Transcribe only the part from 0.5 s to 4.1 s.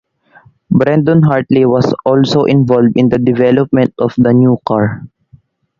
Brendon Hartley was also involved in the development